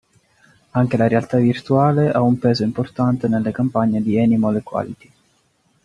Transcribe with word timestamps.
Anche 0.71 0.97
la 0.97 1.07
realtà 1.07 1.37
virtuale 1.37 2.09
ha 2.11 2.21
un 2.23 2.39
peso 2.39 2.63
importante 2.63 3.27
nelle 3.27 3.51
campagne 3.51 4.01
di 4.01 4.17
Animal 4.19 4.55
Equality. 4.55 5.11